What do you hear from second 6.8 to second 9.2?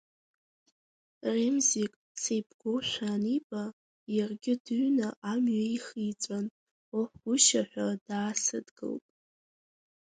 оҳ-гәышьа ҳәа даасыдгылт…